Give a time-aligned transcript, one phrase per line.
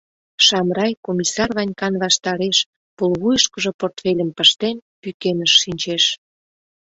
[0.45, 2.57] Шамрай Комиссар Ванькан ваштареш,
[2.95, 6.03] пулвуйышкыжо портфельым пыштен, пӱкеныш шинчеш.